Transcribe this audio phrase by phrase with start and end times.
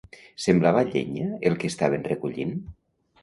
[0.45, 2.57] Semblava llenya el que estaven recollint?